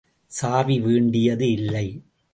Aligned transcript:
சாவி 0.31 0.79
வேண்டியது 0.79 1.51
இல்லை. 1.51 1.87